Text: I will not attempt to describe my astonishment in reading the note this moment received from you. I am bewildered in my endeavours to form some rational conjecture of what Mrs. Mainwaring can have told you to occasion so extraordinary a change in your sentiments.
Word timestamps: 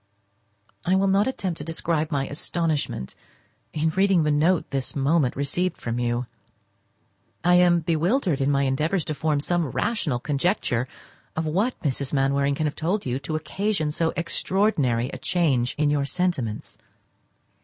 I 0.83 0.95
will 0.95 1.07
not 1.07 1.27
attempt 1.27 1.59
to 1.59 1.63
describe 1.63 2.09
my 2.09 2.27
astonishment 2.27 3.13
in 3.71 3.91
reading 3.91 4.23
the 4.23 4.31
note 4.31 4.71
this 4.71 4.95
moment 4.95 5.35
received 5.35 5.79
from 5.79 5.99
you. 5.99 6.25
I 7.43 7.53
am 7.57 7.81
bewildered 7.81 8.41
in 8.41 8.49
my 8.49 8.63
endeavours 8.63 9.05
to 9.05 9.13
form 9.13 9.39
some 9.41 9.67
rational 9.67 10.19
conjecture 10.19 10.87
of 11.35 11.45
what 11.45 11.79
Mrs. 11.81 12.13
Mainwaring 12.13 12.55
can 12.55 12.65
have 12.65 12.73
told 12.75 13.05
you 13.05 13.19
to 13.19 13.35
occasion 13.35 13.91
so 13.91 14.11
extraordinary 14.17 15.09
a 15.09 15.19
change 15.19 15.75
in 15.77 15.91
your 15.91 16.05
sentiments. 16.05 16.79